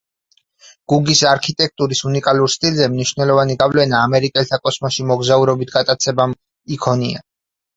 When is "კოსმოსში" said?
4.65-5.07